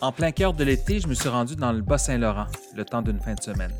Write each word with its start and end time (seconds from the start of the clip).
En 0.00 0.12
plein 0.12 0.30
cœur 0.30 0.54
de 0.54 0.62
l'été, 0.62 1.00
je 1.00 1.08
me 1.08 1.14
suis 1.14 1.28
rendu 1.28 1.56
dans 1.56 1.72
le 1.72 1.82
Bas-Saint-Laurent, 1.82 2.46
le 2.76 2.84
temps 2.84 3.02
d'une 3.02 3.18
fin 3.18 3.34
de 3.34 3.42
semaine. 3.42 3.72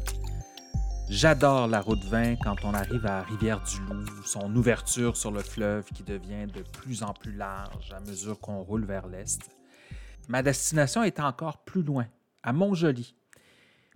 J'adore 1.09 1.69
la 1.69 1.81
route 1.81 2.03
20 2.03 2.37
quand 2.43 2.57
on 2.65 2.75
arrive 2.75 3.07
à 3.07 3.23
Rivière-du-Loup, 3.23 4.05
son 4.25 4.55
ouverture 4.57 5.17
sur 5.17 5.31
le 5.31 5.39
fleuve 5.39 5.85
qui 5.95 6.03
devient 6.03 6.49
de 6.53 6.62
plus 6.62 7.05
en 7.05 7.12
plus 7.12 7.33
large 7.33 7.93
à 7.93 8.01
mesure 8.01 8.41
qu'on 8.41 8.62
roule 8.62 8.85
vers 8.85 9.07
l'est. 9.07 9.49
Ma 10.27 10.43
destination 10.43 11.05
est 11.05 11.21
encore 11.21 11.59
plus 11.59 11.83
loin, 11.83 12.07
à 12.43 12.53
Montjoli. 12.53 13.15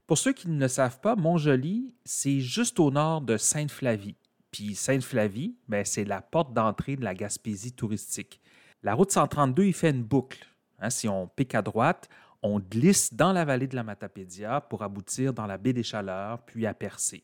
Pour 0.07 0.17
ceux 0.17 0.33
qui 0.33 0.49
ne 0.49 0.61
le 0.61 0.69
savent 0.69 1.01
pas, 1.01 1.17
Montjoli, 1.17 1.93
c'est 2.05 2.39
juste 2.39 2.79
au 2.79 2.93
nord 2.93 3.23
de 3.23 3.37
Sainte-Flavie. 3.37 4.15
Puis 4.53 4.77
Sainte-Flavie, 4.77 5.57
ben, 5.67 5.85
c'est 5.85 6.05
la 6.05 6.23
porte 6.23 6.55
d'entrée 6.55 6.95
de 6.95 7.03
la 7.03 7.15
Gaspésie 7.15 7.73
touristique. 7.73 8.41
La 8.85 8.95
route 8.95 9.11
132 9.11 9.65
y 9.65 9.73
fait 9.73 9.91
une 9.91 10.05
boucle. 10.05 10.47
Hein, 10.83 10.91
si 10.91 11.09
on 11.09 11.29
pique 11.29 11.55
à 11.55 11.63
droite, 11.63 12.09
on 12.43 12.59
glisse 12.59 13.15
dans 13.15 13.33
la 13.33 13.45
vallée 13.45 13.69
de 13.69 13.77
la 13.77 13.85
Matapédia 13.85 14.61
pour 14.61 14.83
aboutir 14.83 15.33
dans 15.33 15.47
la 15.47 15.57
baie 15.57 15.73
des 15.73 15.85
Chaleurs, 15.85 16.43
puis 16.45 16.67
à 16.67 16.75
Percé. 16.75 17.23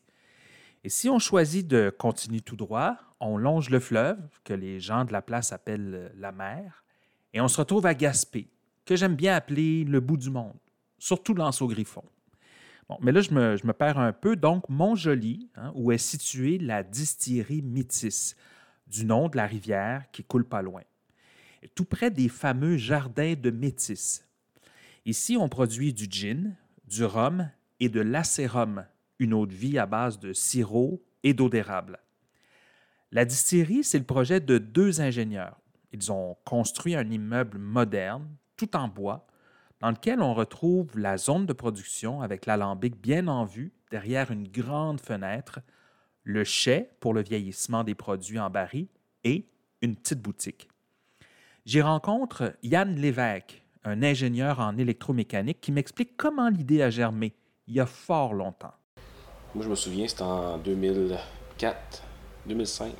Et 0.85 0.89
si 0.89 1.09
on 1.09 1.19
choisit 1.19 1.67
de 1.67 1.93
continuer 1.95 2.39
tout 2.39 2.55
droit, 2.55 2.95
on 3.19 3.37
longe 3.37 3.69
le 3.69 3.81
fleuve, 3.81 4.17
que 4.45 4.53
les 4.53 4.79
gens 4.79 5.03
de 5.03 5.11
la 5.11 5.21
place 5.21 5.51
appellent 5.51 6.13
la 6.15 6.31
mer, 6.31 6.85
et 7.33 7.41
on 7.41 7.49
se 7.49 7.57
retrouve 7.57 7.85
à 7.85 7.93
Gaspé, 7.93 8.49
que 8.85 8.95
j'aime 8.95 9.15
bien 9.15 9.35
appeler 9.35 9.83
le 9.83 9.99
bout 9.99 10.15
du 10.15 10.29
monde, 10.29 10.57
surtout 10.97 11.33
l'Anse 11.33 11.61
au 11.61 11.67
Griffon. 11.67 12.05
Bon, 12.87 12.97
mais 13.01 13.11
là, 13.11 13.19
je 13.19 13.33
me, 13.33 13.73
perds 13.73 13.99
un 13.99 14.13
peu. 14.13 14.37
Donc, 14.37 14.67
Montjoli, 14.69 15.49
hein, 15.55 15.71
où 15.75 15.91
est 15.91 15.99
située 15.99 16.57
la 16.57 16.81
distillerie 16.81 17.61
Métis, 17.61 18.37
du 18.87 19.05
nom 19.05 19.27
de 19.27 19.35
la 19.35 19.45
rivière 19.45 20.05
qui 20.11 20.23
coule 20.23 20.45
pas 20.45 20.61
loin 20.61 20.81
tout 21.67 21.85
près 21.85 22.11
des 22.11 22.29
fameux 22.29 22.77
jardins 22.77 23.35
de 23.35 23.51
Métis. 23.51 24.25
Ici, 25.05 25.37
on 25.37 25.49
produit 25.49 25.93
du 25.93 26.07
gin, 26.09 26.55
du 26.87 27.03
rhum 27.03 27.49
et 27.79 27.89
de 27.89 28.01
l'acérum, 28.01 28.85
une 29.19 29.33
eau 29.33 29.45
de 29.45 29.53
vie 29.53 29.77
à 29.77 29.85
base 29.85 30.19
de 30.19 30.33
sirop 30.33 31.03
et 31.23 31.33
d'eau 31.33 31.49
d'érable. 31.49 31.99
La 33.11 33.25
distillerie, 33.25 33.83
c'est 33.83 33.97
le 33.97 34.05
projet 34.05 34.39
de 34.39 34.57
deux 34.57 35.01
ingénieurs. 35.01 35.59
Ils 35.91 36.11
ont 36.11 36.37
construit 36.45 36.95
un 36.95 37.09
immeuble 37.09 37.57
moderne, 37.57 38.27
tout 38.55 38.75
en 38.75 38.87
bois, 38.87 39.25
dans 39.79 39.89
lequel 39.89 40.21
on 40.21 40.33
retrouve 40.33 40.97
la 40.97 41.17
zone 41.17 41.45
de 41.45 41.53
production 41.53 42.21
avec 42.21 42.45
l'alambic 42.45 42.99
bien 43.01 43.27
en 43.27 43.45
vue 43.45 43.71
derrière 43.89 44.29
une 44.29 44.47
grande 44.47 45.01
fenêtre, 45.01 45.61
le 46.23 46.43
chai 46.43 46.89
pour 46.99 47.13
le 47.13 47.23
vieillissement 47.23 47.83
des 47.83 47.95
produits 47.95 48.39
en 48.39 48.49
baril 48.49 48.87
et 49.23 49.47
une 49.81 49.95
petite 49.95 50.21
boutique. 50.21 50.69
J'y 51.65 51.81
rencontre 51.81 52.53
Yann 52.63 52.95
Lévesque, 52.95 53.61
un 53.83 54.01
ingénieur 54.01 54.59
en 54.59 54.77
électromécanique, 54.77 55.61
qui 55.61 55.71
m'explique 55.71 56.15
comment 56.17 56.49
l'idée 56.49 56.81
a 56.81 56.89
germé 56.89 57.33
il 57.67 57.75
y 57.75 57.79
a 57.79 57.85
fort 57.85 58.33
longtemps. 58.33 58.73
Moi, 59.53 59.63
je 59.63 59.69
me 59.69 59.75
souviens, 59.75 60.07
c'était 60.07 60.23
en 60.23 60.57
2004, 60.57 62.03
2005. 62.45 62.91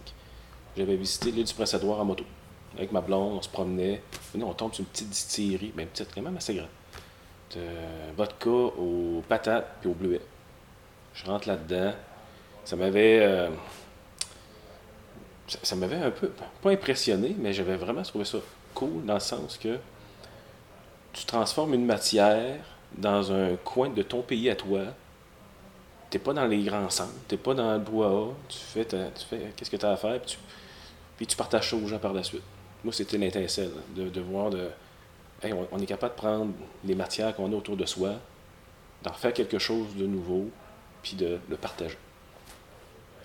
J'avais 0.78 0.95
visité 0.95 1.31
l'île 1.31 1.45
du 1.45 1.53
Prince-Édouard 1.53 2.00
en 2.01 2.06
moto. 2.06 2.23
Avec 2.78 2.91
ma 2.91 3.01
blonde, 3.01 3.38
on 3.38 3.41
se 3.41 3.50
promenait. 3.50 4.01
on 4.35 4.53
tombe 4.53 4.73
sur 4.73 4.81
une 4.81 4.88
petite 4.88 5.09
distillerie, 5.09 5.73
mais 5.75 5.85
petite, 5.85 6.09
quand 6.13 6.22
même 6.22 6.38
assez 6.38 6.53
grande. 6.53 6.67
De 7.56 7.62
vodka 8.16 8.50
aux 8.50 9.23
patates 9.28 9.78
puis 9.81 9.89
aux 9.89 9.94
bleuets. 9.94 10.22
Je 11.13 11.25
rentre 11.25 11.47
là-dedans. 11.47 11.94
Ça 12.63 12.75
m'avait. 12.75 13.19
Euh, 13.22 13.50
ça, 15.47 15.75
m'avait 15.75 15.95
un 15.95 16.12
peu, 16.12 16.31
pas 16.62 16.69
impressionné, 16.69 17.35
mais 17.39 17.53
j'avais 17.53 17.75
vraiment 17.75 18.03
trouvé 18.03 18.25
ça 18.25 18.38
cool 18.74 19.06
dans 19.06 19.16
le 19.16 19.19
sens 19.19 19.57
que 19.57 19.78
tu 21.13 21.25
transformes 21.25 21.74
une 21.74 21.85
matière 21.85 22.57
dans 22.97 23.31
un 23.31 23.56
coin 23.57 23.90
de 23.90 24.02
ton 24.02 24.22
pays 24.22 24.50
à 24.50 24.56
toi. 24.56 24.81
Tu 26.09 26.18
n'es 26.18 26.24
pas 26.24 26.34
dans 26.34 26.46
les 26.46 26.63
grands 26.63 26.90
centres, 26.90 27.13
tu 27.28 27.35
n'es 27.35 27.41
pas 27.41 27.53
dans 27.53 27.74
le 27.74 27.80
bois 27.80 28.34
tu 28.47 28.57
fais, 28.57 28.85
tu 28.85 28.97
fais 29.30 29.53
qu'est-ce 29.56 29.69
que 29.69 29.78
tu 29.78 29.85
as 29.85 29.91
à 29.91 29.97
faire, 29.97 30.19
puis 30.19 30.31
tu, 30.31 30.38
puis 31.18 31.28
tu 31.28 31.35
partages 31.35 31.69
ça 31.69 31.75
aux 31.75 31.85
gens 31.85 32.00
par 32.00 32.13
la 32.13 32.24
suite. 32.24 32.44
Moi, 32.84 32.94
c'était 32.94 33.18
l'intincelle 33.18 33.72
de, 33.96 34.22
voir 34.22 34.50
de. 34.50 34.69
on, 35.72 35.80
est 35.80 35.86
capable 35.86 36.16
de 36.16 36.19
prendre 36.19 36.53
les 36.86 36.96
matières 36.96 37.36
qu'on 37.36 37.51
a 37.51 37.56
autour 37.56 37.75
de 37.75 37.86
soi, 37.86 38.13
d'en 39.03 39.13
faire 39.13 39.34
quelque 39.34 39.59
chose 39.59 39.96
de 39.96 40.07
nouveau, 40.07 40.50
puis 41.03 41.16
de 41.16 41.40
le 41.50 41.57
partager. 41.57 41.97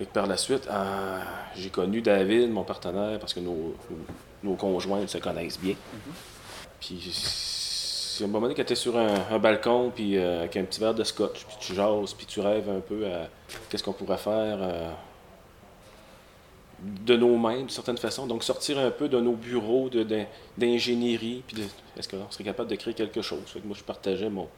Et 0.00 0.06
par 0.06 0.26
la 0.26 0.36
suite, 0.36 0.66
ah, 0.68 1.22
j'ai 1.54 1.70
connu 1.70 2.02
David, 2.02 2.50
mon 2.50 2.64
partenaire, 2.64 3.18
parce 3.20 3.32
que 3.32 3.40
nos, 3.40 3.76
nos 3.90 3.96
conjoints 4.54 5.06
se 5.06 5.18
connaissent 5.18 5.58
bien. 5.58 5.74
Puis 6.80 7.00
c'est 7.12 8.24
un 8.24 8.26
moment 8.28 8.42
donné, 8.42 8.54
quand 8.54 8.64
tu 8.64 8.76
sur 8.76 8.96
un, 8.96 9.38
balcon, 9.38 9.90
puis 9.94 10.16
euh, 10.16 10.40
avec 10.40 10.56
un 10.56 10.64
petit 10.64 10.78
verre 10.78 10.94
de 10.94 11.02
scotch, 11.02 11.44
puis 11.44 11.56
tu 11.58 11.74
jases, 11.74 12.14
puis 12.14 12.26
tu 12.26 12.40
rêves 12.40 12.68
un 12.70 12.80
peu 12.80 13.06
à 13.06 13.28
qu'est-ce 13.68 13.82
qu'on 13.82 13.92
pourrait 13.92 14.18
faire 14.18 14.58
euh, 14.60 14.92
de 16.80 17.16
nos 17.16 17.36
mains, 17.36 17.58
d'une 17.58 17.70
certaine 17.70 17.98
façon. 17.98 18.26
Donc 18.26 18.44
sortir 18.44 18.78
un 18.78 18.90
peu 18.90 19.08
de 19.08 19.18
nos 19.18 19.32
bureaux 19.32 19.90
d'ingénierie, 20.56 21.42
puis 21.46 21.56
est-ce 21.96 22.08
qu'on 22.08 22.30
serait 22.30 22.44
capable 22.44 22.70
de 22.70 22.76
créer 22.76 22.94
quelque 22.94 23.22
chose? 23.22 23.42
Fait 23.46 23.60
que 23.60 23.66
moi, 23.66 23.76
je 23.76 23.82
partageais 23.82 24.30
mon, 24.30 24.48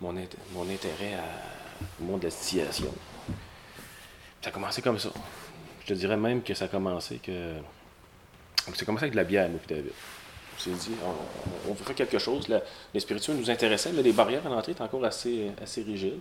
mon, 0.00 0.12
mon 0.52 0.70
intérêt 0.70 1.14
à, 1.14 1.24
au 2.00 2.04
monde 2.04 2.20
de 2.20 2.28
la. 2.28 2.72
Ça 4.42 4.48
a 4.48 4.50
commencé 4.50 4.82
comme 4.82 4.98
ça. 4.98 5.10
Je 5.82 5.86
te 5.86 5.94
dirais 5.94 6.16
même 6.16 6.42
que 6.42 6.54
ça 6.54 6.66
a 6.66 6.68
commencé 6.68 7.16
que. 7.16 7.54
C'est 8.74 8.84
commencé 8.84 9.04
avec 9.04 9.12
de 9.12 9.16
la 9.16 9.24
bière, 9.24 9.48
nous, 9.48 9.58
puis 9.58 9.74
David. 9.74 9.92
On 10.56 10.60
s'est 10.60 10.70
dit, 10.70 10.94
on, 11.04 11.70
on, 11.70 11.74
faire 11.74 11.94
quelque 11.94 12.18
chose. 12.18 12.46
les 12.94 13.00
spiritueux 13.00 13.34
nous 13.34 13.50
intéressaient, 13.50 13.92
mais 13.92 14.02
les 14.02 14.12
barrières 14.12 14.46
à 14.46 14.48
l'entrée 14.48 14.72
étaient 14.72 14.82
encore 14.82 15.04
assez, 15.04 15.50
assez 15.60 15.82
rigides. 15.82 16.20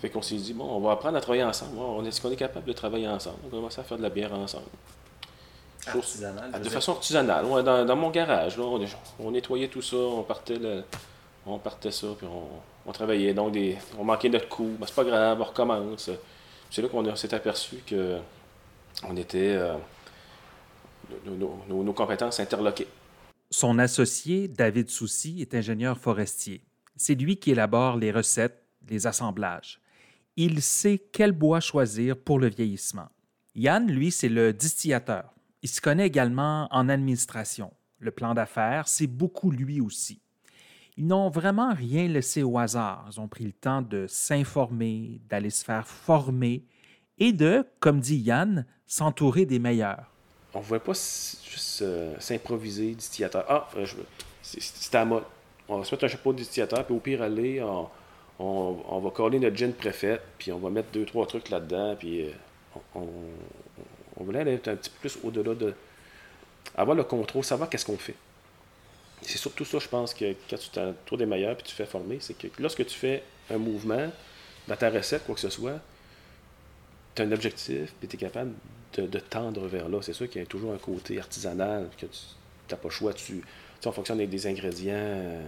Fait 0.00 0.08
qu'on 0.08 0.22
s'est 0.22 0.36
dit, 0.36 0.52
bon, 0.52 0.64
on 0.64 0.80
va 0.80 0.92
apprendre 0.92 1.16
à 1.16 1.20
travailler 1.20 1.44
ensemble. 1.44 1.78
On 1.78 2.04
est-ce 2.04 2.20
qu'on 2.20 2.30
est 2.30 2.36
capable 2.36 2.66
de 2.66 2.72
travailler 2.72 3.08
ensemble? 3.08 3.36
On 3.44 3.48
va 3.48 3.56
commencer 3.56 3.80
à 3.80 3.84
faire 3.84 3.98
de 3.98 4.02
la 4.02 4.10
bière 4.10 4.32
ensemble. 4.32 4.66
Artisanale, 5.86 6.62
de 6.62 6.68
façon 6.70 6.92
artisanale. 6.92 7.44
dans, 7.44 7.96
mon 7.96 8.08
garage, 8.08 8.56
là, 8.56 8.64
on, 9.18 9.30
nettoyait 9.30 9.68
tout 9.68 9.82
ça, 9.82 9.96
on 9.96 10.22
partait, 10.22 10.58
on 11.44 11.58
partait 11.58 11.90
ça, 11.90 12.06
puis 12.16 12.26
on, 12.86 12.92
travaillait. 12.92 13.34
Donc, 13.34 13.52
des, 13.52 13.76
on 13.98 14.04
manquait 14.04 14.30
notre 14.30 14.48
coup. 14.48 14.70
Ben, 14.78 14.86
c'est 14.86 14.94
pas 14.94 15.04
grave, 15.04 15.38
on 15.40 15.44
recommence 15.44 16.10
c'est 16.74 16.82
là 16.82 16.88
qu'on 16.88 17.14
s'est 17.14 17.32
aperçu 17.32 17.76
que 17.86 18.18
on 19.08 19.16
était. 19.16 19.54
Euh, 19.54 19.76
nos, 21.26 21.92
compétences 21.92 22.40
interloquées. 22.40 22.88
Son 23.50 23.78
associé, 23.78 24.48
David 24.48 24.90
Soucy, 24.90 25.40
est 25.40 25.54
ingénieur 25.54 25.98
forestier. 25.98 26.64
C'est 26.96 27.14
lui 27.14 27.36
qui 27.36 27.52
élabore 27.52 27.96
les 27.96 28.10
recettes, 28.10 28.62
les 28.88 29.06
assemblages. 29.06 29.80
Il 30.36 30.62
sait 30.62 31.00
quel 31.12 31.32
bois 31.32 31.60
choisir 31.60 32.16
pour 32.16 32.38
le 32.38 32.48
vieillissement. 32.48 33.08
Yann, 33.54 33.90
lui, 33.90 34.10
c'est 34.10 34.28
le 34.28 34.52
distillateur. 34.52 35.32
Il 35.62 35.68
se 35.68 35.80
connaît 35.80 36.06
également 36.06 36.68
en 36.72 36.88
administration. 36.88 37.72
Le 37.98 38.10
plan 38.10 38.34
d'affaires, 38.34 38.88
c'est 38.88 39.06
beaucoup 39.06 39.50
lui 39.50 39.80
aussi. 39.80 40.20
Ils 40.96 41.06
n'ont 41.06 41.28
vraiment 41.28 41.72
rien 41.72 42.06
laissé 42.06 42.42
au 42.42 42.58
hasard. 42.58 43.08
Ils 43.10 43.20
ont 43.20 43.28
pris 43.28 43.44
le 43.44 43.52
temps 43.52 43.82
de 43.82 44.06
s'informer, 44.08 45.20
d'aller 45.28 45.50
se 45.50 45.64
faire 45.64 45.86
former 45.86 46.64
et 47.18 47.32
de, 47.32 47.66
comme 47.80 48.00
dit 48.00 48.16
Yann, 48.16 48.66
s'entourer 48.86 49.46
des 49.46 49.58
meilleurs. 49.58 50.13
On 50.54 50.60
ne 50.60 50.64
voulait 50.64 50.80
pas 50.80 50.92
juste 50.92 51.82
euh, 51.82 52.14
s'improviser 52.20 52.94
distillateur. 52.94 53.44
Ah, 53.48 53.68
euh, 53.76 53.86
c'est 54.42 54.94
à 54.94 55.04
mode. 55.04 55.24
On 55.68 55.78
va 55.78 55.84
se 55.84 55.94
mettre 55.94 56.04
un 56.04 56.08
chapeau 56.08 56.32
de 56.32 56.38
distillateur, 56.38 56.84
puis 56.84 56.94
au 56.94 57.00
pire, 57.00 57.22
aller, 57.22 57.64
on, 58.38 58.98
va 58.98 59.10
coller 59.10 59.38
notre 59.38 59.56
gin 59.56 59.72
préfet, 59.72 60.20
puis 60.38 60.52
on 60.52 60.58
va 60.58 60.70
mettre 60.70 60.90
deux, 60.92 61.06
trois 61.06 61.26
trucs 61.26 61.48
là-dedans, 61.48 61.96
puis 61.96 62.22
euh, 62.22 62.30
on, 62.94 64.22
voulait 64.22 64.40
aller 64.40 64.54
un 64.54 64.76
petit 64.76 64.90
peu 64.90 65.08
plus 65.08 65.18
au-delà 65.24 65.54
de. 65.54 65.74
avoir 66.76 66.96
le 66.96 67.04
contrôle, 67.04 67.44
savoir 67.44 67.68
qu'est-ce 67.68 67.86
qu'on 67.86 67.96
fait. 67.96 68.14
C'est 69.22 69.38
surtout 69.38 69.64
ça, 69.64 69.78
je 69.78 69.88
pense, 69.88 70.12
que 70.12 70.34
quand 70.48 70.58
tu 70.58 70.68
t'entoures 70.68 71.18
des 71.18 71.26
meilleurs 71.26 71.56
puis 71.56 71.64
tu 71.64 71.74
fais 71.74 71.86
former, 71.86 72.18
c'est 72.20 72.34
que 72.34 72.48
lorsque 72.58 72.84
tu 72.84 72.94
fais 72.94 73.22
un 73.50 73.56
mouvement 73.56 74.10
dans 74.68 74.76
ta 74.76 74.90
recette, 74.90 75.24
quoi 75.24 75.34
que 75.34 75.40
ce 75.40 75.48
soit, 75.48 75.80
tu 77.14 77.22
as 77.22 77.24
un 77.24 77.32
objectif 77.32 77.92
puis 77.98 78.08
tu 78.08 78.16
es 78.16 78.18
capable 78.18 78.52
de, 79.00 79.18
tendre 79.18 79.66
vers 79.66 79.88
là. 79.88 79.98
C'est 80.02 80.12
sûr 80.12 80.28
qu'il 80.28 80.40
y 80.40 80.44
a 80.44 80.46
toujours 80.46 80.72
un 80.72 80.78
côté 80.78 81.18
artisanal, 81.18 81.88
que 81.98 82.06
tu 82.06 82.16
n'as 82.70 82.76
pas 82.76 82.88
le 82.88 82.94
choix. 82.94 83.12
Tu, 83.12 83.42
tu 83.80 83.88
on 83.88 83.92
fonctionne 83.92 84.18
avec 84.18 84.30
des 84.30 84.46
ingrédients 84.46 84.94
euh, 84.94 85.40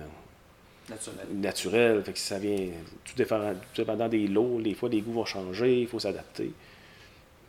naturels. 1.33 2.03
fait 2.03 2.13
que 2.13 2.19
ça 2.19 2.39
vient 2.39 2.69
tout 3.05 3.15
dépendant, 3.17 4.09
des 4.09 4.27
lots, 4.27 4.61
des 4.61 4.75
fois 4.75 4.89
les 4.89 5.01
goûts 5.01 5.13
vont 5.13 5.25
changer, 5.25 5.83
il 5.83 5.89
faut 5.89 5.99
s'adapter. 5.99 6.53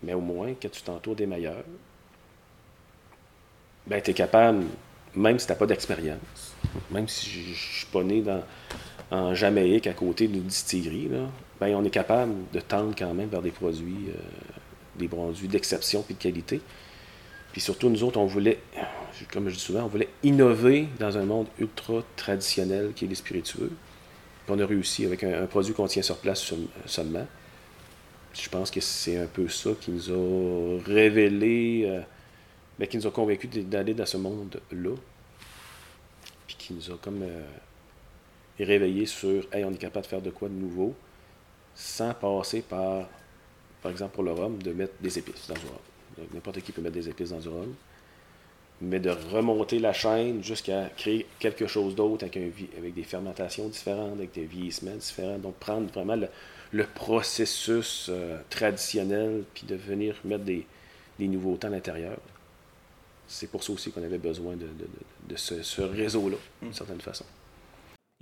Mais 0.04 0.14
au 0.14 0.22
moins, 0.22 0.54
quand 0.62 0.70
tu 0.70 0.82
t'entoures 0.82 1.16
des 1.16 1.26
meilleurs, 1.26 1.64
ben, 3.88 4.02
tu 4.02 4.12
es 4.12 4.14
capable 4.14 4.66
même 5.18 5.40
si 5.40 5.48
tu 5.48 5.52
n'as 5.52 5.58
pas 5.58 5.66
d'expérience, 5.66 6.54
même 6.92 7.08
si 7.08 7.30
je 7.30 7.50
ne 7.50 7.56
suis 7.56 7.86
pas 7.88 8.04
né 8.04 8.22
dans, 8.22 8.44
en 9.12 9.34
Jamaïque 9.34 9.88
à 9.88 9.94
côté 9.94 10.28
d'une 10.28 10.44
distillerie, 10.44 11.10
là, 11.10 11.30
ben, 11.60 11.76
on 11.76 11.84
est 11.84 11.90
capable 11.90 12.34
de 12.54 12.60
tendre 12.60 12.94
quand 12.98 13.14
même 13.14 13.30
vers 13.30 13.42
des 13.42 13.52
produits, 13.52 14.10
euh, 14.10 14.20
des 14.98 15.08
produits 15.08 15.48
d'exception 15.48 16.04
et 16.10 16.14
de 16.14 16.20
qualité. 16.20 16.62
Puis 17.52 17.62
surtout, 17.62 17.90
nous 17.90 18.04
autres, 18.04 18.20
on 18.20 18.26
voulait, 18.26 18.60
comme 19.32 19.50
je 19.50 19.56
dis 19.56 19.60
souvent, 19.60 19.84
on 19.84 19.88
voulait 19.88 20.10
innover 20.24 20.88
dans 21.00 21.18
un 21.18 21.26
monde 21.26 21.48
ultra 21.60 22.04
traditionnel 22.16 22.92
qui 22.96 23.06
est 23.06 23.08
les 23.08 23.16
spiritueux. 23.16 23.72
Puis 24.46 24.56
on 24.56 24.60
a 24.60 24.66
réussi 24.66 25.06
avec 25.06 25.24
un, 25.24 25.46
produit 25.48 25.74
qu'on 25.74 25.88
tient 25.88 26.04
sur 26.04 26.18
place 26.18 26.54
seulement. 26.86 27.26
Je 28.34 28.50
pense 28.50 28.70
que 28.70 28.80
c'est 28.80 29.18
un 29.18 29.26
peu 29.26 29.48
ça 29.48 29.72
qui 29.80 29.92
nous 29.92 30.12
a 30.12 30.80
révélé, 30.86 31.84
euh, 31.86 32.02
ben, 32.78 32.88
qui 32.88 32.98
nous 32.98 33.08
a 33.08 33.12
convaincus 33.12 33.50
d'aller 33.66 33.96
dans 33.96 34.06
ce 34.06 34.18
monde-là. 34.18 34.96
Puis 36.46 36.56
qui 36.60 36.74
nous 36.74 36.92
a 36.92 36.98
comme 37.02 37.24
euh, 37.24 37.42
réveillé 38.60 39.06
sur, 39.06 39.48
hey, 39.52 39.64
on 39.66 39.72
est 39.72 39.78
capable 39.78 40.06
de 40.06 40.10
faire 40.10 40.22
de 40.22 40.30
quoi 40.30 40.50
de 40.50 40.54
nouveau, 40.54 40.94
sans 41.74 42.14
passer 42.14 42.62
par, 42.62 43.08
par 43.82 43.92
exemple 43.92 44.14
pour 44.16 44.24
le 44.24 44.32
rhum, 44.32 44.62
de 44.62 44.74
mettre 44.74 44.94
des 45.02 45.18
épices 45.18 45.48
dans 45.48 45.56
du 45.56 45.66
rhum. 45.66 46.28
N'importe 46.34 46.62
qui 46.62 46.72
peut 46.72 46.82
mettre 46.82 46.96
des 46.96 47.10
épices 47.10 47.30
dans 47.30 47.40
du 47.40 47.50
rhum 47.50 47.74
mais 48.82 49.00
de 49.00 49.10
remonter 49.10 49.80
la 49.80 49.94
chaîne 49.94 50.44
jusqu'à 50.44 50.90
créer 50.96 51.26
quelque 51.40 51.68
chose 51.68 51.96
d'autre 51.96 52.26
avec, 52.26 52.94
des 52.94 53.04
fermentations 53.04 53.68
différentes, 53.68 54.18
avec 54.18 54.34
des 54.34 54.46
vieillissements 54.46 54.96
différents. 54.96 55.40
Donc, 55.40 55.56
prendre 55.56 55.92
vraiment 55.92 56.16
le, 56.72 56.84
processus 56.84 58.08
euh, 58.10 58.40
traditionnel, 58.50 59.44
puis 59.54 59.66
de 59.66 59.76
venir 59.76 60.16
mettre 60.24 60.44
des, 60.44 60.66
des 61.18 61.28
nouveautés 61.28 61.68
à 61.68 61.70
l'intérieur. 61.70 62.20
C'est 63.28 63.50
pour 63.50 63.64
ça 63.64 63.74
aussi 63.74 63.92
qu'on 63.92 64.04
avait 64.04 64.20
besoin 64.20 64.56
de, 64.56 65.36
ce, 65.36 65.82
réseau-là, 65.82 66.38
d'une 66.62 66.74
certaine 66.74 67.02
façon. 67.02 67.26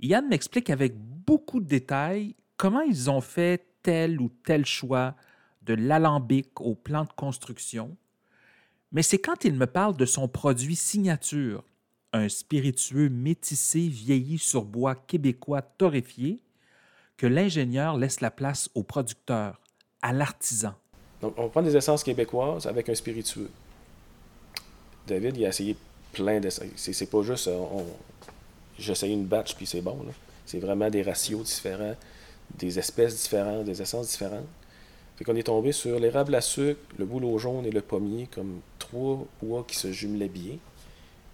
Yann 0.00 0.26
m'explique 0.26 0.70
avec 0.70 0.94
beaucoup 0.96 1.60
de 1.60 1.66
détails 1.66 2.34
comment 2.56 2.80
ils 2.80 3.10
ont 3.10 3.20
fait 3.20 3.64
tel 3.82 4.20
ou 4.20 4.30
tel 4.44 4.64
choix 4.64 5.14
de 5.66 5.74
l'alambic 5.74 6.60
au 6.60 6.74
plan 6.74 7.04
de 7.04 7.12
construction, 7.12 7.96
mais 8.92 9.02
c'est 9.02 9.18
quand 9.18 9.44
il 9.44 9.54
me 9.54 9.66
parle 9.66 9.96
de 9.96 10.06
son 10.06 10.28
produit 10.28 10.76
signature, 10.76 11.64
un 12.12 12.28
spiritueux 12.28 13.08
métissé 13.08 13.88
vieilli 13.88 14.38
sur 14.38 14.64
bois 14.64 14.94
québécois 14.94 15.62
torréfié, 15.62 16.40
que 17.16 17.26
l'ingénieur 17.26 17.96
laisse 17.96 18.20
la 18.20 18.30
place 18.30 18.70
au 18.74 18.82
producteur, 18.82 19.60
à 20.02 20.12
l'artisan. 20.12 20.74
Donc, 21.20 21.34
on 21.36 21.48
prend 21.48 21.62
des 21.62 21.76
essences 21.76 22.04
québécoises 22.04 22.66
avec 22.66 22.88
un 22.88 22.94
spiritueux. 22.94 23.50
David, 25.06 25.36
il 25.36 25.46
a 25.46 25.48
essayé 25.48 25.76
plein 26.12 26.40
d'essences. 26.40 26.68
C'est 26.76 27.10
pas 27.10 27.22
juste, 27.22 27.48
euh, 27.48 27.82
j'essaye 28.78 29.12
une 29.12 29.24
batch 29.24 29.54
puis 29.54 29.66
c'est 29.66 29.80
bon. 29.80 29.98
C'est 30.44 30.58
vraiment 30.60 30.90
des 30.90 31.02
ratios 31.02 31.42
différents, 31.42 31.94
des 32.56 32.78
espèces 32.78 33.22
différentes, 33.22 33.64
des 33.64 33.80
essences 33.80 34.10
différentes. 34.10 34.46
Fait 35.16 35.24
qu'on 35.24 35.36
est 35.36 35.44
tombé 35.44 35.72
sur 35.72 35.98
l'érable 35.98 36.34
à 36.34 36.40
sucre, 36.40 36.80
le 36.98 37.04
bouleau 37.04 37.38
jaune 37.38 37.64
et 37.64 37.70
le 37.70 37.80
pommier 37.80 38.28
comme 38.32 38.60
trois 38.78 39.24
bois 39.42 39.64
qui 39.66 39.76
se 39.76 39.90
jumelaient 39.90 40.28
bien. 40.28 40.56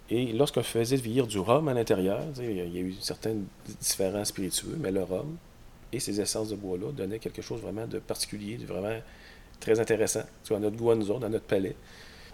Et 0.09 0.31
lorsqu'on 0.33 0.63
faisait 0.63 0.95
vieillir 0.95 1.27
du 1.27 1.39
rhum 1.39 1.67
à 1.67 1.73
l'intérieur, 1.73 2.21
il 2.39 2.55
y 2.55 2.77
a 2.77 2.81
eu 2.81 2.93
certains 3.01 3.35
différents 3.81 4.25
spiritueux, 4.25 4.77
mais 4.79 4.91
le 4.91 5.03
rhum 5.03 5.37
et 5.91 5.99
ces 5.99 6.19
essences 6.19 6.49
de 6.49 6.55
bois-là 6.55 6.91
donnaient 6.91 7.19
quelque 7.19 7.41
chose 7.41 7.61
vraiment 7.61 7.87
de 7.87 7.99
particulier, 7.99 8.57
de 8.57 8.65
vraiment 8.65 8.99
très 9.59 9.79
intéressant, 9.79 10.23
tu 10.43 10.49
vois, 10.49 10.57
à 10.57 10.59
notre 10.59 10.75
goût 10.75 10.91
à 10.91 10.95
nous 10.95 11.09
autres, 11.09 11.21
dans 11.21 11.29
notre 11.29 11.45
palais. 11.45 11.75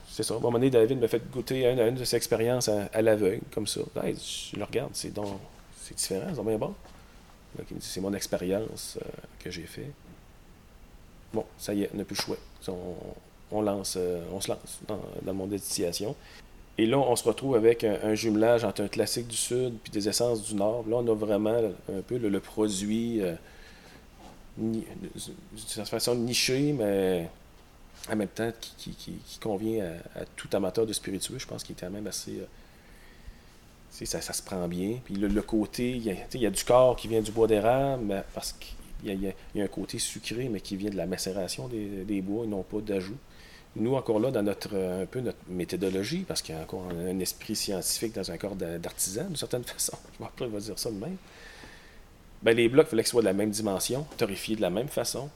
C'est 0.10 0.24
ça. 0.24 0.34
À 0.34 0.38
un 0.38 0.40
moment 0.40 0.58
donné, 0.58 0.70
David 0.70 1.00
m'a 1.00 1.08
fait 1.08 1.22
goûter 1.32 1.70
une, 1.70 1.80
une 1.80 1.96
de 1.96 2.04
ses 2.04 2.16
expériences 2.16 2.70
à, 2.70 3.02
l'aveugle, 3.02 3.42
comme 3.54 3.68
ça. 3.68 3.82
je 3.96 4.58
le 4.58 4.64
regarde, 4.64 4.92
c'est 4.94 5.14
donc 5.14 5.40
c'est 5.82 5.96
différent, 5.96 6.32
c'est 6.36 6.44
bien 6.44 6.58
bon. 6.58 6.74
C'est 7.80 8.02
mon 8.02 8.14
expérience 8.14 8.98
euh, 9.02 9.10
que 9.40 9.50
j'ai 9.50 9.64
fait. 9.64 9.92
Bon, 11.34 11.46
ça 11.58 11.74
y 11.74 11.84
est, 11.84 11.90
on 11.94 11.98
n'a 11.98 12.06
plus 12.06 12.16
le 12.18 12.22
choix. 12.22 12.38
On, 13.52 13.62
lance, 13.62 13.96
euh, 13.98 14.24
on 14.34 14.42
se 14.42 14.50
lance 14.50 14.80
dans, 14.88 15.00
le 15.26 15.34
monde 15.34 15.50
d'édition. 15.50 16.16
Et 16.78 16.86
là, 16.86 16.98
on 16.98 17.16
se 17.16 17.24
retrouve 17.24 17.56
avec 17.56 17.84
un, 17.84 18.16
jumelage 18.16 18.64
entre 18.64 18.82
un 18.82 18.88
classique 18.88 19.28
du 19.28 19.36
Sud 19.36 19.74
puis 19.84 19.92
des 19.92 20.08
essences 20.08 20.44
du 20.44 20.56
Nord. 20.56 20.86
Là, 20.88 20.98
on 20.98 21.08
a 21.12 21.16
vraiment 21.16 21.60
un 21.90 22.02
peu 22.02 22.18
le, 22.18 22.40
produit 22.40 23.22
euh, 23.22 23.36
d'une 24.58 24.86
façon 25.86 26.16
nichée, 26.16 26.74
mais 26.74 27.28
en 28.10 28.16
même 28.16 28.30
temps 28.30 28.52
qui, 28.78 29.18
convient 29.42 29.86
à, 30.16 30.26
tout 30.36 30.48
amateur 30.54 30.86
de 30.86 30.94
spiritueux. 30.94 31.38
Je 31.38 31.48
pense 31.48 31.64
qu'il 31.64 31.76
est 31.76 31.80
quand 31.80 31.90
même 31.90 32.08
assez. 32.08 32.40
Euh, 32.40 34.06
ça, 34.06 34.22
se 34.22 34.42
prend 34.42 34.68
bien. 34.68 35.00
Puis 35.04 35.16
le, 35.16 35.42
côté, 35.42 35.92
il 35.92 36.04
y, 36.04 36.12
a, 36.12 36.16
il 36.34 36.42
y, 36.42 36.46
a, 36.46 36.50
du 36.50 36.64
corps 36.64 36.96
qui 36.96 37.08
vient 37.08 37.22
du 37.22 37.32
bois 37.32 37.48
d'érable, 37.48 38.24
parce 38.34 38.54
que 38.54 38.66
il 39.04 39.22
y, 39.22 39.60
a, 39.60 39.64
un 39.64 39.68
côté 39.68 40.00
sucré, 40.00 40.50
mais 40.50 40.62
qui 40.62 40.76
vient 40.76 40.90
de 40.90 40.98
la 40.98 41.06
macération 41.06 41.68
des, 41.70 42.22
bois 42.22 42.46
et 42.46 42.48
non 42.48 42.64
pas 42.64 42.80
d'ajout. 42.80 43.18
Nous, 43.76 43.94
encore 43.94 44.20
là, 44.20 44.32
dans 44.32 44.42
notre 44.42 44.76
un 44.76 45.06
peu 45.06 45.20
notre 45.20 45.38
méthodologie, 45.48 46.26
parce 46.28 46.42
qu'il 46.42 46.56
y 46.56 46.58
a 46.58 46.62
encore 46.62 46.88
un, 46.90 47.20
esprit 47.20 47.56
scientifique 47.56 48.14
dans 48.14 48.32
un 48.32 48.38
corps 48.38 48.56
d'artisan, 48.56 49.26
d'une 49.26 49.36
certaine 49.36 49.64
façon, 49.66 49.98
je 50.40 50.46
vais 50.46 50.60
dire 50.60 50.80
ça 50.80 50.90
de 50.90 50.98
même. 50.98 51.18
Ben, 52.42 52.56
les 52.56 52.70
blocs, 52.70 52.88
il 52.88 52.90
fallait 52.90 53.04
qu'ils 53.04 53.10
soient 53.10 53.22
de 53.22 53.28
la 53.28 53.34
même 53.34 53.52
dimension, 53.52 54.06
torréfiés 54.18 54.56
de 54.56 54.62
la 54.62 54.70
même 54.70 54.88
façon, 54.88 55.30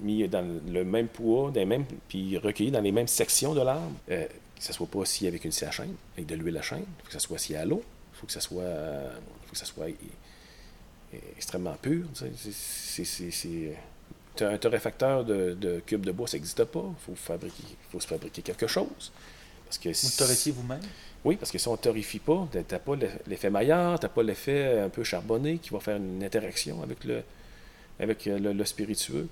mis 0.00 0.26
dans 0.28 0.46
le 0.68 0.84
même 0.84 1.08
poids, 1.08 1.50
des 1.50 1.64
mêmes, 1.64 1.84
puis 2.08 2.38
recueillis 2.38 2.70
dans 2.70 2.80
les 2.80 2.92
mêmes 2.92 3.08
sections 3.08 3.54
de 3.54 3.60
l'arbre. 3.60 3.92
Euh, 4.10 4.26
que 4.56 4.62
ça 4.62 4.72
soit 4.72 4.86
pas 4.86 5.00
aussi 5.00 5.26
avec 5.26 5.44
une 5.44 5.52
scie 5.52 5.70
chaîne, 5.70 5.94
avec 6.16 6.26
de 6.26 6.34
l'huile 6.34 6.56
à 6.56 6.62
chaîne. 6.62 6.84
Il 6.98 7.02
faut 7.02 7.06
que 7.06 7.12
ça 7.12 7.18
soit 7.18 7.38
scie 7.38 7.56
à 7.56 7.64
l'eau. 7.64 7.82
Il 8.12 8.18
faut 8.18 8.26
que 8.26 8.32
ça 8.32 8.40
soit, 8.40 8.64
faut 9.44 9.52
que 9.52 9.58
ça 9.58 9.66
soit 9.66 9.88
extrêmement 11.36 11.76
pur. 11.80 12.04
C'est 12.14 13.74
un 14.44 14.58
torréfacteur 14.58 15.24
de, 15.24 15.54
de 15.54 15.80
cubes 15.80 16.04
de 16.04 16.12
bois, 16.12 16.26
ça 16.26 16.36
n'existe 16.36 16.64
pas. 16.64 16.84
Il 16.86 17.04
faut, 17.04 17.14
fabriquer, 17.14 17.64
faut 17.90 18.00
se 18.00 18.06
fabriquer 18.06 18.42
quelque 18.42 18.66
chose. 18.66 19.12
Parce 19.66 19.78
que 19.78 19.88
vous 19.88 20.16
torréfiez 20.16 20.52
vous-même? 20.52 20.80
Oui, 21.24 21.36
parce 21.36 21.50
que 21.50 21.58
si 21.58 21.66
on 21.66 21.72
ne 21.72 21.76
torréfie 21.76 22.20
pas, 22.20 22.46
tu 22.52 22.58
n'as 22.58 22.78
pas 22.78 22.94
l'effet 23.26 23.50
maillard, 23.50 23.98
tu 23.98 24.06
n'as 24.06 24.10
pas 24.10 24.22
l'effet 24.22 24.78
un 24.78 24.88
peu 24.88 25.02
charbonné 25.02 25.58
qui 25.58 25.70
va 25.70 25.80
faire 25.80 25.96
une 25.96 26.22
interaction 26.22 26.82
avec 26.82 27.04
le, 27.04 27.22
avec 27.98 28.26
le, 28.26 28.64
spiritueux. 28.64 29.28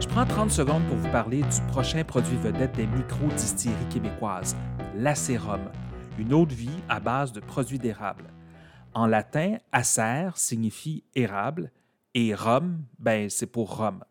Je 0.00 0.06
prends 0.06 0.24
30 0.24 0.50
secondes 0.50 0.86
pour 0.86 0.96
vous 0.96 1.10
parler 1.10 1.42
du 1.42 1.60
prochain 1.68 2.02
produit 2.04 2.38
vedette 2.38 2.72
des 2.72 2.86
micro-distilleries 2.86 3.88
québécoises, 3.92 4.56
l'acérum, 4.96 5.70
une 6.18 6.32
eau 6.32 6.46
de 6.46 6.54
vie 6.54 6.70
à 6.88 6.98
base 6.98 7.32
de 7.32 7.40
produits 7.40 7.78
d'érable. 7.78 8.24
En 8.94 9.06
latin, 9.06 9.58
acer 9.72 10.30
signifie 10.36 11.04
érable 11.14 11.70
et 12.14 12.34
rhum, 12.34 12.84
ben, 12.98 13.30
c'est 13.30 13.46
pour 13.46 13.76
rhum. 13.76 14.02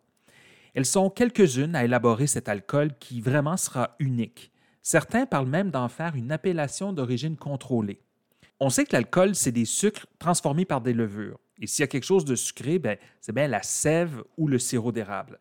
Elles 0.73 0.85
sont 0.85 1.09
quelques-unes 1.09 1.75
à 1.75 1.83
élaborer 1.83 2.27
cet 2.27 2.47
alcool 2.49 2.91
qui 2.99 3.19
vraiment 3.19 3.57
sera 3.57 3.95
unique. 3.99 4.51
Certains 4.83 5.25
parlent 5.25 5.49
même 5.49 5.71
d'en 5.71 5.89
faire 5.89 6.15
une 6.15 6.31
appellation 6.31 6.93
d'origine 6.93 7.35
contrôlée. 7.35 8.01
On 8.59 8.69
sait 8.69 8.85
que 8.85 8.93
l'alcool, 8.93 9.35
c'est 9.35 9.51
des 9.51 9.65
sucres 9.65 10.07
transformés 10.19 10.65
par 10.65 10.81
des 10.81 10.93
levures. 10.93 11.39
Et 11.59 11.67
s'il 11.67 11.81
y 11.81 11.83
a 11.83 11.87
quelque 11.87 12.05
chose 12.05 12.25
de 12.25 12.35
sucré, 12.35 12.79
ben, 12.79 12.97
c'est 13.19 13.33
bien 13.33 13.47
la 13.47 13.63
sève 13.63 14.23
ou 14.37 14.47
le 14.47 14.59
sirop 14.59 14.91
d'érable. 14.91 15.39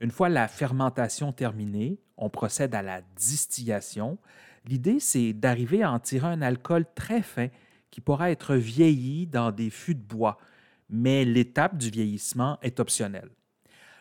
Une 0.00 0.10
fois 0.12 0.28
la 0.28 0.46
fermentation 0.46 1.32
terminée, 1.32 1.98
on 2.16 2.30
procède 2.30 2.74
à 2.74 2.82
la 2.82 3.02
distillation. 3.16 4.18
L'idée, 4.64 5.00
c'est 5.00 5.32
d'arriver 5.32 5.82
à 5.82 5.92
en 5.92 5.98
tirer 5.98 6.28
un 6.28 6.42
alcool 6.42 6.86
très 6.94 7.22
fin 7.22 7.48
qui 7.90 8.00
pourra 8.00 8.30
être 8.30 8.54
vieilli 8.54 9.26
dans 9.26 9.52
des 9.52 9.70
fûts 9.70 9.94
de 9.94 10.02
bois, 10.02 10.38
mais 10.90 11.24
l'étape 11.24 11.76
du 11.76 11.90
vieillissement 11.90 12.58
est 12.62 12.80
optionnelle. 12.80 13.30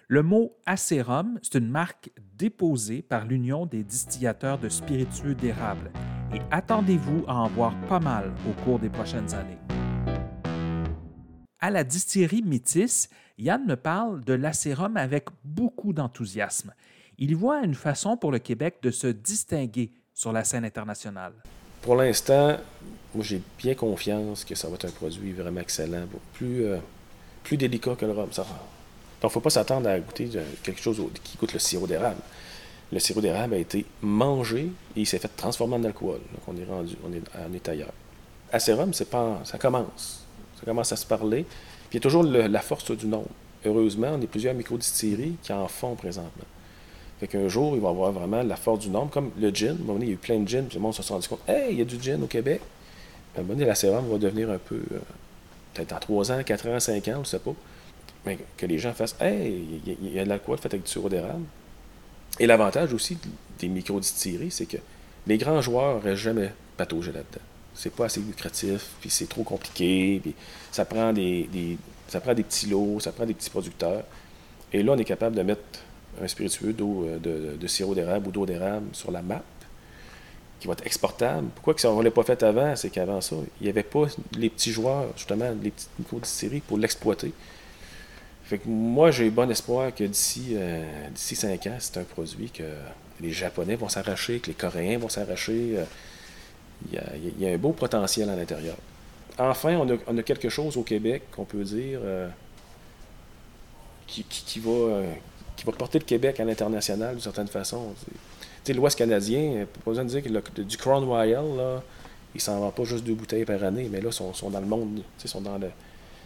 Le 0.09 0.23
mot 0.23 0.55
acérum, 0.65 1.37
c'est 1.41 1.57
une 1.57 1.67
marque 1.67 2.11
déposée 2.37 3.01
par 3.01 3.25
l'Union 3.25 3.65
des 3.65 3.83
distillateurs 3.83 4.57
de 4.57 4.69
spiritueux 4.69 5.35
d'érable 5.35 5.91
et 6.33 6.39
attendez-vous 6.49 7.25
à 7.27 7.35
en 7.35 7.47
voir 7.49 7.75
pas 7.87 7.99
mal 7.99 8.33
au 8.49 8.63
cours 8.63 8.79
des 8.79 8.89
prochaines 8.89 9.33
années. 9.33 9.57
À 11.59 11.69
la 11.71 11.83
distillerie 11.83 12.41
Métis, 12.41 13.09
Yann 13.37 13.65
me 13.65 13.75
parle 13.75 14.23
de 14.23 14.33
l'acérum 14.33 14.95
avec 14.95 15.27
beaucoup 15.43 15.91
d'enthousiasme. 15.91 16.73
Il 17.17 17.35
voit 17.35 17.63
une 17.63 17.73
façon 17.73 18.15
pour 18.15 18.31
le 18.31 18.39
Québec 18.39 18.77
de 18.81 18.91
se 18.91 19.07
distinguer 19.07 19.91
sur 20.13 20.31
la 20.31 20.43
scène 20.43 20.65
internationale. 20.65 21.33
Pour 21.81 21.95
l'instant, 21.95 22.57
moi, 23.15 23.23
j'ai 23.23 23.41
bien 23.57 23.73
confiance 23.73 24.43
que 24.43 24.55
ça 24.55 24.67
va 24.67 24.75
être 24.75 24.85
un 24.85 24.91
produit 24.91 25.31
vraiment 25.31 25.61
excellent, 25.61 26.05
plus, 26.33 26.65
euh, 26.65 26.77
plus 27.43 27.57
délicat 27.57 27.95
que 27.95 28.05
le 28.05 28.11
rhum. 28.11 28.29
Donc, 28.29 28.45
il 29.23 29.25
ne 29.25 29.29
faut 29.29 29.39
pas 29.39 29.49
s'attendre 29.49 29.89
à 29.89 29.99
goûter 29.99 30.29
quelque 30.63 30.81
chose 30.81 31.01
qui 31.23 31.37
goûte 31.37 31.53
le 31.53 31.59
sirop 31.59 31.87
d'érable. 31.87 32.21
Le 32.91 32.99
sirop 32.99 33.21
d'érable 33.21 33.55
a 33.55 33.57
été 33.57 33.85
mangé 34.01 34.69
et 34.95 34.99
il 35.01 35.05
s'est 35.05 35.19
fait 35.19 35.29
transformer 35.35 35.75
en 35.75 35.83
alcool. 35.83 36.19
Donc, 36.33 36.41
on 36.47 36.57
est 36.57 36.65
rendu, 36.65 36.95
on 37.03 37.53
est, 37.53 37.69
ailleurs. 37.69 37.93
C'est 38.57 39.09
pas, 39.09 39.41
ça 39.43 39.57
commence. 39.57 40.25
Ça 40.59 40.65
commence 40.65 40.91
à 40.91 40.95
se 40.95 41.05
parler. 41.05 41.43
Puis 41.89 41.93
il 41.93 41.95
y 41.95 41.97
a 41.97 42.01
toujours 42.01 42.23
la 42.23 42.61
force 42.61 42.91
du 42.91 43.07
nom. 43.07 43.25
Heureusement, 43.65 44.11
on 44.13 44.21
est 44.21 44.27
plusieurs 44.27 44.53
micro-distilleries 44.53 45.35
qui 45.41 45.51
en 45.51 45.67
font 45.67 45.95
présentement. 45.95 46.45
Fait 47.19 47.27
qu'un 47.27 47.47
jour, 47.47 47.75
il 47.75 47.81
va 47.81 47.89
avoir 47.89 48.11
vraiment 48.11 48.43
la 48.43 48.55
force 48.55 48.79
du 48.79 48.89
nombre, 48.89 49.09
comme 49.09 49.31
le 49.39 49.49
gin. 49.49 49.77
il 49.99 50.07
y 50.07 50.09
a 50.09 50.13
eu 50.13 50.17
plein 50.17 50.39
de 50.39 50.47
gin, 50.47 50.65
puis 50.65 50.77
le 50.77 50.81
monde 50.81 50.93
se 50.93 51.01
rendu 51.01 51.27
compte, 51.27 51.41
hey, 51.47 51.71
il 51.71 51.79
y 51.79 51.81
a 51.81 51.85
du 51.85 52.01
gin 52.01 52.21
au 52.21 52.27
Québec 52.27 52.61
un 53.37 53.43
moment 53.43 53.53
donné, 53.53 53.65
la 53.65 53.75
sérum 53.75 54.07
va 54.09 54.17
devenir 54.17 54.49
un 54.49 54.57
peu, 54.57 54.81
euh, 54.91 54.99
peut-être 55.73 55.93
en 55.93 55.99
3 55.99 56.31
ans, 56.31 56.43
4 56.43 56.67
ans, 56.69 56.79
5 56.79 57.07
ans, 57.07 57.11
je 57.15 57.19
ne 57.19 57.23
sais 57.23 57.39
pas. 57.39 57.53
Mais 58.25 58.37
que 58.57 58.65
les 58.65 58.79
gens 58.79 58.93
fassent 58.93 59.15
Hey, 59.19 59.81
il 59.85 60.13
y, 60.13 60.19
a 60.19 60.23
de 60.23 60.29
l'alcool 60.29 60.57
fait 60.57 60.67
avec 60.67 60.83
du 60.83 60.89
sirop 60.89 61.09
d'érable. 61.09 61.45
Et 62.39 62.45
l'avantage 62.45 62.93
aussi 62.93 63.17
des 63.59 63.67
micro-distilleries, 63.67 64.51
c'est 64.51 64.65
que 64.65 64.77
Les 65.25 65.37
grands 65.37 65.61
joueurs 65.61 65.95
n'auraient 65.95 66.15
jamais 66.15 66.53
pataugé 66.77 67.11
là-dedans. 67.11 67.43
C'est 67.73 67.93
pas 67.93 68.05
assez 68.05 68.21
lucratif, 68.21 68.91
puis 69.01 69.09
c'est 69.09 69.27
trop 69.27 69.43
compliqué, 69.43 70.19
puis 70.21 70.33
ça 70.71 70.85
prend 70.85 71.11
des, 71.11 71.77
ça 72.07 72.21
prend 72.21 72.33
des 72.33 72.43
petits 72.43 72.67
lots, 72.67 72.99
ça 72.99 73.11
prend 73.11 73.25
des 73.25 73.33
petits 73.33 73.49
producteurs. 73.49 74.03
Et 74.71 74.83
là, 74.83 74.93
on 74.93 74.97
est 74.97 75.03
capable 75.03 75.35
de 75.35 75.43
mettre 75.43 75.61
un 76.21 76.27
spiritueux 76.27 76.73
d'eau 76.73 77.05
euh, 77.05 77.57
de, 77.57 77.67
sirop 77.67 77.95
d'érable 77.95 78.27
ou 78.27 78.31
d'eau 78.31 78.45
d'érable 78.45 78.87
sur 78.93 79.11
la 79.11 79.21
map 79.21 79.43
qui 80.59 80.67
va 80.67 80.73
être 80.73 80.85
exportable. 80.85 81.47
Pourquoi 81.55 81.75
on 81.91 81.99
ne 81.99 82.03
l'a 82.03 82.11
pas 82.11 82.23
fait 82.23 82.41
avant? 82.41 82.75
C'est 82.75 82.89
qu'avant 82.89 83.21
ça, 83.21 83.35
il 83.61 83.65
n'y 83.65 83.69
avait 83.69 83.83
pas 83.83 84.05
les 84.35 84.49
petits 84.49 84.71
joueurs, 84.71 85.05
justement, 85.15 85.53
les 85.61 85.71
petites 85.71 85.89
micro-distilleries 85.99 86.61
pour 86.61 86.77
l'exploiter. 86.77 87.31
Fait 88.47 88.59
que 88.59 88.69
moi, 88.69 89.11
j'ai 89.11 89.29
bon 89.29 89.51
espoir 89.51 89.93
que 89.93 90.05
d'ici 90.05 90.53
euh, 90.53 91.09
d'ici 91.13 91.35
5 91.35 91.67
ans, 91.67 91.75
c'est 91.79 91.97
un 91.97 92.03
produit 92.03 92.49
que 92.49 92.63
les 93.19 93.31
Japonais 93.31 93.75
vont 93.75 93.89
s'arracher, 93.89 94.39
que 94.39 94.47
les 94.47 94.53
Coréens 94.53 94.97
vont 94.99 95.09
s'arracher. 95.09 95.75
Euh, 95.77 95.83
il 96.91 97.41
y, 97.41 97.45
a, 97.45 97.53
un 97.53 97.57
beau 97.57 97.73
potentiel 97.73 98.29
à 98.29 98.35
l'intérieur. 98.35 98.77
Enfin, 99.37 99.75
on 100.07 100.17
a, 100.17 100.23
quelque 100.23 100.47
chose 100.47 100.77
au 100.77 100.83
Québec 100.83 101.23
qu'on 101.31 101.43
peut 101.43 101.63
dire 101.63 101.99
euh, 102.03 102.29
qui, 104.05 104.59
va, 104.59 105.01
qui 105.57 105.65
va 105.65 105.71
porter 105.73 105.99
le 105.99 106.05
Québec 106.05 106.39
à 106.39 106.45
l'international 106.45 107.15
d'une 107.15 107.21
certaine 107.21 107.47
façon. 107.47 107.93
L'Ouest 108.69 108.97
canadien, 108.97 109.65
pas 109.83 109.91
besoin 109.91 110.03
de 110.03 110.09
dire 110.09 110.23
que 110.23 110.61
du 110.61 110.77
Royal, 110.83 111.45
là, 111.57 111.83
ils 112.35 112.41
s'en 112.41 112.59
vendent 112.59 112.75
pas 112.75 112.83
juste 112.83 113.03
deux 113.03 113.15
bouteilles 113.15 113.45
par 113.45 113.63
année, 113.63 113.89
mais 113.91 114.01
là, 114.01 114.09
ils 114.09 114.13
sont, 114.13 114.33
sont 114.33 114.49
dans 114.49 114.59
le 114.59 114.65
monde, 114.65 115.01
ils 115.23 115.29
sont 115.29 115.41
dans 115.41 115.57
le, 115.57 115.69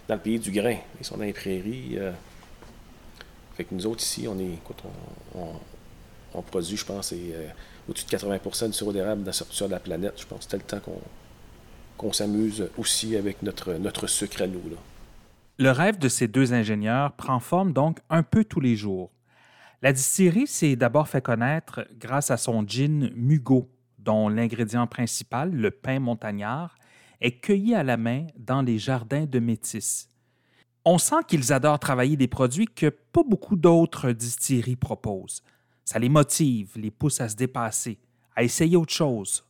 dans 0.07 0.15
le 0.15 0.21
pays 0.21 0.39
du 0.39 0.51
grain. 0.51 0.75
Ils 0.99 1.05
sont 1.05 1.17
dans 1.17 1.23
les 1.23 1.33
prairies. 1.33 1.97
Euh. 1.97 2.11
Fait 3.55 3.63
que 3.63 3.73
nous 3.73 3.85
autres, 3.85 4.01
ici, 4.01 4.27
on 4.27 4.37
est. 4.39 4.57
on, 6.33 6.41
produit, 6.41 6.75
je 6.75 6.85
pense, 6.85 7.13
euh, 7.13 7.47
au-dessus 7.87 8.05
de 8.05 8.11
80% 8.11 8.67
du 8.67 8.73
sirop 8.73 8.91
d'érable 8.91 9.31
sur 9.33 9.67
la 9.67 9.79
planète. 9.79 10.13
Je 10.17 10.25
pense 10.25 10.39
que 10.39 10.43
c'était 10.45 10.57
le 10.57 10.63
temps 10.63 10.81
qu'on 11.97 12.11
s'amuse 12.13 12.67
aussi 12.77 13.15
avec 13.15 13.43
notre, 13.43 13.73
notre 13.73 14.07
sucre 14.07 14.41
à 14.41 14.47
nous. 14.47 14.69
Là. 14.69 14.77
Le 15.57 15.71
rêve 15.71 15.99
de 15.99 16.09
ces 16.09 16.27
deux 16.27 16.53
ingénieurs 16.53 17.11
prend 17.11 17.39
forme 17.39 17.71
donc 17.71 17.99
un 18.09 18.23
peu 18.23 18.43
tous 18.43 18.59
les 18.59 18.75
jours. 18.75 19.11
La 19.83 19.93
distillerie 19.93 20.45
s'est 20.45 20.75
d'abord 20.75 21.07
fait 21.07 21.23
connaître 21.23 21.87
grâce 21.97 22.29
à 22.29 22.37
son 22.37 22.63
gin 22.67 23.09
Mugo, 23.15 23.67
dont 23.97 24.29
l'ingrédient 24.29 24.85
principal, 24.85 25.51
le 25.51 25.71
pain 25.71 25.99
montagnard, 25.99 26.75
est 27.19 27.39
cueilli 27.39 27.73
à 27.73 27.83
la 27.83 27.97
main 27.97 28.27
dans 28.37 28.61
les 28.61 28.77
jardins 28.77 29.25
de 29.25 29.39
Métis. 29.39 30.07
On 30.85 30.99
sent 30.99 31.23
qu'ils 31.27 31.51
adorent 31.51 31.79
travailler 31.79 32.15
des 32.15 32.27
produits 32.27 32.67
que 32.67 32.89
pas 32.89 33.23
beaucoup 33.23 33.55
d'autres 33.55 34.11
distilleries 34.11 34.75
proposent. 34.75 35.41
Ça 35.83 35.97
les 35.97 36.09
motive, 36.09 36.73
les 36.75 36.91
pousse 36.91 37.19
à 37.19 37.29
se 37.29 37.35
dépasser, 37.35 37.97
à 38.35 38.43
essayer 38.43 38.77
autre 38.77 38.93
chose. 38.93 39.43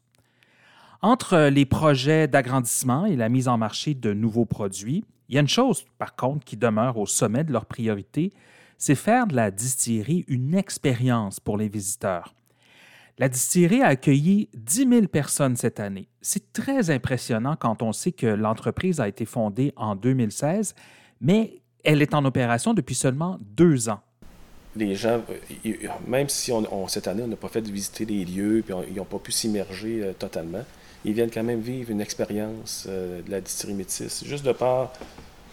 Entre 1.01 1.49
les 1.49 1.65
projets 1.65 2.29
d'agrandissement 2.29 3.05
et 3.05 3.17
la 3.17 3.27
mise 3.27 3.49
en 3.49 3.57
marché 3.57 3.95
de 3.95 4.13
nouveaux 4.13 4.45
produits, 4.45 5.03
il 5.27 5.35
y 5.35 5.37
a 5.37 5.41
une 5.41 5.47
chose, 5.49 5.85
par 5.97 6.15
contre, 6.15 6.45
qui 6.45 6.55
demeure 6.55 6.97
au 6.97 7.05
sommet 7.05 7.43
de 7.43 7.51
leurs 7.51 7.65
priorités, 7.65 8.31
c'est 8.81 8.95
faire 8.95 9.27
de 9.27 9.35
la 9.35 9.51
distillerie 9.51 10.25
une 10.27 10.55
expérience 10.55 11.39
pour 11.39 11.55
les 11.55 11.69
visiteurs. 11.69 12.33
La 13.19 13.29
distillerie 13.29 13.83
a 13.83 13.89
accueilli 13.89 14.49
10 14.55 14.89
000 14.89 15.07
personnes 15.07 15.55
cette 15.55 15.79
année. 15.79 16.07
C'est 16.21 16.51
très 16.51 16.89
impressionnant 16.89 17.55
quand 17.55 17.83
on 17.83 17.91
sait 17.91 18.11
que 18.11 18.25
l'entreprise 18.25 18.99
a 18.99 19.07
été 19.07 19.25
fondée 19.25 19.71
en 19.75 19.95
2016, 19.95 20.73
mais 21.21 21.61
elle 21.83 22.01
est 22.01 22.15
en 22.15 22.25
opération 22.25 22.73
depuis 22.73 22.95
seulement 22.95 23.37
deux 23.55 23.87
ans. 23.87 23.99
Les 24.75 24.95
gens, 24.95 25.21
euh, 25.65 25.71
même 26.07 26.27
si 26.27 26.51
on, 26.51 26.87
cette 26.87 27.07
année, 27.07 27.21
on 27.21 27.27
n'a 27.27 27.35
pas 27.35 27.49
fait 27.49 27.61
visiter 27.61 28.05
les 28.05 28.25
lieux, 28.25 28.63
puis 28.65 28.73
ils 28.89 28.95
n'ont 28.95 29.05
pas 29.05 29.19
pu 29.19 29.31
s'immerger 29.31 30.01
euh, 30.01 30.13
totalement, 30.13 30.65
ils 31.05 31.13
viennent 31.13 31.29
quand 31.29 31.43
même 31.43 31.61
vivre 31.61 31.91
une 31.91 32.01
expérience 32.01 32.87
euh, 32.89 33.21
de 33.21 33.29
la 33.29 33.41
distillerie 33.41 33.77
métisse, 33.77 34.23
juste 34.25 34.43
de 34.43 34.53
par 34.53 34.91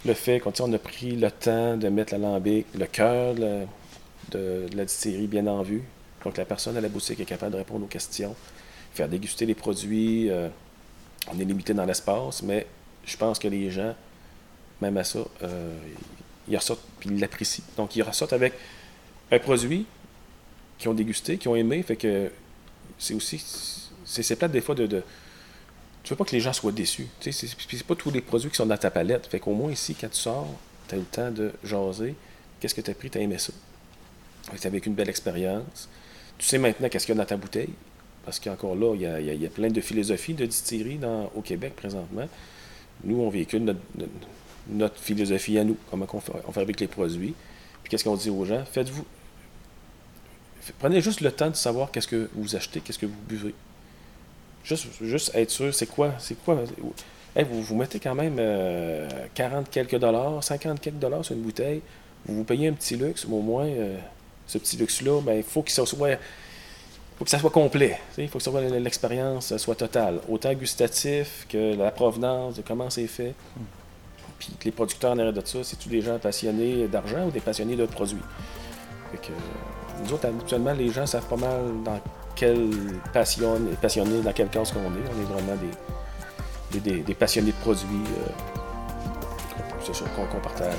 le 0.05 0.15
fait 0.15 0.41
qu'on 0.41 0.73
a 0.73 0.79
pris 0.79 1.17
le 1.17 1.31
temps 1.31 1.77
de 1.77 1.89
mettre 1.89 2.13
l'alambic, 2.13 2.67
le 2.75 2.87
cœur 2.87 3.35
de, 3.35 4.67
la 4.75 4.85
distillerie 4.85 5.27
bien 5.27 5.47
en 5.47 5.63
vue, 5.63 5.83
donc 6.25 6.37
la 6.37 6.45
personne 6.45 6.77
à 6.77 6.81
la 6.81 6.89
boutique 6.89 7.21
est 7.21 7.25
capable 7.25 7.53
de 7.53 7.59
répondre 7.59 7.85
aux 7.85 7.89
questions, 7.89 8.35
faire 8.93 9.09
déguster 9.09 9.47
les 9.47 9.55
produits. 9.55 10.31
Euh, 10.31 10.49
on 11.33 11.39
est 11.39 11.45
limité 11.45 11.75
dans 11.75 11.85
l'espace, 11.85 12.43
mais 12.43 12.67
je 13.05 13.17
pense 13.17 13.39
que 13.39 13.49
les 13.49 13.71
gens, 13.71 13.95
même 14.81 14.97
à 14.97 15.05
ça, 15.05 15.21
euh, 15.43 15.77
ils 16.49 16.57
ressortent 16.57 16.85
et 17.05 17.09
ils 17.09 17.21
l'apprécient. 17.21 17.65
Donc 17.77 17.97
ils 17.97 18.03
ressortent 18.03 18.33
avec 18.33 18.55
un 19.31 19.39
produit 19.39 19.87
qu'ils 20.79 20.89
ont 20.89 20.95
dégusté, 20.95 21.39
qu'ils 21.39 21.51
ont 21.51 21.57
aimé, 21.57 21.83
fait 21.83 21.97
que 21.97 22.31
c'est 22.99 23.15
aussi 23.15 23.43
c'est 24.05 24.37
plate 24.37 24.53
des 24.53 24.61
fois 24.63 24.75
de 24.75 25.03
tu 26.09 26.15
veux 26.15 26.17
pas 26.17 26.25
que 26.25 26.35
les 26.35 26.41
gens 26.41 26.55
soient 26.55 26.73
déçus. 26.73 27.07
Tu 27.21 27.31
sais, 27.33 27.47
c'est 27.47 27.87
pas 27.87 27.95
tous 27.95 28.11
les 28.11 28.23
produits 28.23 28.49
qui 28.49 28.57
sont 28.57 28.65
dans 28.65 28.79
ta 28.79 28.91
palette. 28.91 29.27
Fait 29.27 29.41
qu'au 29.41 29.53
moins 29.53 29.71
ici, 29.71 29.95
quand 29.95 30.09
tu 30.09 30.17
sors, 30.17 30.49
tu 30.89 30.95
as 30.95 30.97
le 30.97 31.05
temps 31.05 31.31
de 31.31 31.53
jaser. 31.63 32.15
Qu'est-ce 32.59 32.75
que 32.75 32.81
tu 32.81 32.91
as 32.91 32.95
pris, 32.95 33.11
tu 33.11 33.19
as 33.19 33.21
aimé 33.21 33.37
ça. 33.37 33.53
C'est 34.57 34.65
avec 34.65 34.87
une 34.87 34.95
belle 34.95 35.11
expérience. 35.11 35.87
Tu 36.39 36.47
sais 36.47 36.57
maintenant 36.57 36.89
qu'est-ce 36.89 37.05
qu'il 37.05 37.15
y 37.15 37.19
a 37.19 37.21
dans 37.21 37.29
ta 37.29 37.37
bouteille, 37.37 37.75
parce 38.25 38.41
qu'encore 38.41 38.75
là, 38.75 38.95
il 38.95 39.03
y, 39.03 39.47
a, 39.47 39.51
plein 39.51 39.69
de 39.69 39.83
philosophies 39.83 40.33
de 40.33 40.47
distillerie 40.47 40.99
au 41.35 41.43
Québec 41.43 41.77
présentement. 41.77 42.27
Nous, 43.05 43.21
on 43.21 43.29
véhicule 43.29 43.77
notre, 44.71 44.97
philosophie 44.97 45.59
à 45.59 45.65
nous, 45.65 45.77
comment 45.91 46.07
on 46.15 46.59
avec 46.59 46.81
les 46.81 46.87
produits. 46.87 47.35
Puis 47.83 47.91
qu'est-ce 47.91 48.05
qu'on 48.05 48.17
dit 48.17 48.31
aux 48.31 48.47
gens? 48.47 48.65
Faites-vous. 48.65 49.05
Prenez 50.79 51.03
juste 51.03 51.21
le 51.21 51.33
temps 51.33 51.51
de 51.51 51.57
savoir 51.57 51.91
qu'est-ce 51.91 52.09
que 52.09 52.31
vous 52.33 52.57
achetez, 52.57 52.81
qu'est-ce 52.81 52.99
que 52.99 53.05
vous 53.05 53.21
buvez. 53.29 53.55
Juste, 54.69 54.87
juste 55.01 55.31
être 55.35 55.51
sûr, 55.51 55.75
c'est 55.75 55.87
quoi? 55.87 56.13
C'est 56.19 56.35
quoi? 56.45 56.63
vous, 57.37 57.63
vous 57.63 57.75
mettez 57.75 57.99
quand 57.99 58.15
même 58.15 58.37
40 58.37 58.39
euh, 58.39 59.63
quelques 59.71 59.99
dollars, 59.99 60.45
50 60.45 60.81
quelques 60.81 60.99
dollars 60.99 61.25
sur 61.25 61.35
une 61.35 61.43
bouteille. 61.43 61.81
Vous 62.27 62.37
vous 62.37 62.45
payez 62.45 62.69
un 62.69 62.75
petit 62.75 62.97
luxe, 62.97 63.27
mais 63.27 63.35
au 63.35 63.41
moins. 63.43 63.67
Euh, 63.67 63.97
ce 64.49 64.59
petit 64.59 64.77
luxe-là, 64.77 65.21
ben, 65.21 65.35
il 65.35 65.43
faut 65.43 65.63
qu'il 65.63 65.73
soit, 65.73 65.87
faut 65.87 67.25
que 67.25 67.31
ça 67.31 67.39
soit 67.39 67.51
complet. 67.51 67.99
Il 68.17 68.29
faut 68.29 68.39
que 68.39 68.79
l'expérience 68.79 69.57
soit 69.59 69.75
totale, 69.75 70.21
autant 70.29 70.53
gustatif 70.55 71.47
que 71.49 71.77
la 71.77 71.91
provenance 71.91 72.57
de 72.57 72.63
comment 72.63 72.91
c'est 72.91 73.07
fait. 73.07 73.35
Puis 74.39 74.53
que 74.59 74.65
les 74.65 74.71
producteurs 74.71 75.13
en 75.13 75.19
arrière 75.19 75.33
de 75.33 75.43
ça, 75.45 75.59
c'est 75.63 75.77
tous 75.77 75.89
des 75.89 76.01
gens 76.01 76.19
passionnés 76.19 76.87
d'argent 76.89 77.27
ou 77.27 77.31
des 77.31 77.41
passionnés 77.41 77.77
de 77.77 77.87
produits? 77.87 78.23
que, 79.23 79.33
nous 80.05 80.13
autres, 80.13 80.27
habituellement, 80.27 80.73
les 80.75 80.91
gens 80.91 81.07
savent 81.07 81.27
pas 81.27 81.37
mal 81.37 81.83
dans 81.85 81.99
quelle 82.39 82.71
passion, 83.13 83.59
passionnés 83.83 84.23
dans 84.23 84.33
quel 84.33 84.49
cas 84.49 84.61
qu'on 84.61 84.79
est. 84.79 85.09
On 85.11 85.21
est 85.21 85.43
vraiment 85.43 85.57
des, 87.05 87.15
passionnés 87.15 87.51
de 87.51 87.57
produits. 87.57 88.05
Euh, 88.19 88.31
c'est 89.83 89.95
sûr 89.95 90.07
qu'on 90.15 90.41
partage. 90.41 90.75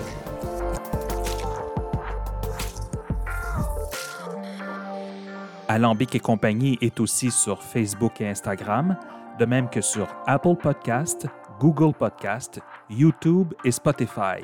Alambic 5.67 6.15
et 6.15 6.19
compagnie 6.19 6.77
est 6.81 6.99
aussi 6.99 7.29
sur 7.29 7.61
Facebook 7.61 8.21
et 8.21 8.27
Instagram, 8.27 8.97
de 9.37 9.45
même 9.45 9.69
que 9.69 9.81
sur 9.81 10.07
Apple 10.25 10.55
Podcast, 10.55 11.27
Google 11.59 11.93
Podcast, 11.93 12.59
YouTube 12.89 13.53
et 13.65 13.71
Spotify. 13.71 14.43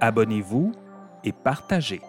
Abonnez-vous 0.00 0.72
et 1.24 1.32
partagez. 1.32 2.00